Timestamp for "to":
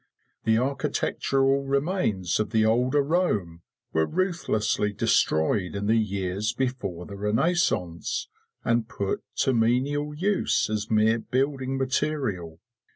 9.41-9.53